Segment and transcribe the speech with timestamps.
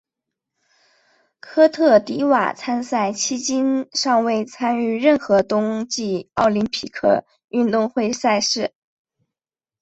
[1.39, 8.71] 科特迪瓦参赛迄今尚未参与任何冬季奥林匹克运动会赛事。